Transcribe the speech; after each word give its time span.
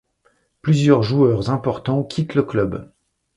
Plusieurs 0.63 1.03
joueurs 1.03 1.51
importants 1.51 2.03
quittent 2.03 2.33
le 2.33 2.41
club. 2.41 2.89